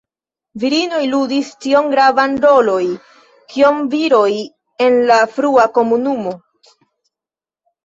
[0.61, 2.79] Virinoj ludis tiom gravan roloj
[3.53, 4.33] kiom viroj
[4.89, 6.37] en la frua komunumo.